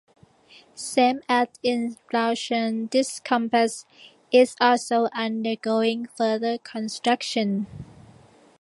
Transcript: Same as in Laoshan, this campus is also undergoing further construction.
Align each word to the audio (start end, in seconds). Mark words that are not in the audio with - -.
Same 0.73 1.21
as 1.29 1.47
in 1.61 1.95
Laoshan, 2.11 2.89
this 2.89 3.19
campus 3.19 3.85
is 4.31 4.55
also 4.59 5.09
undergoing 5.13 6.07
further 6.17 6.57
construction. 6.57 7.67